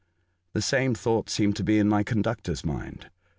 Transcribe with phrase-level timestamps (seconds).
[0.53, 3.11] The same thought seemed to be in my conductor's mind.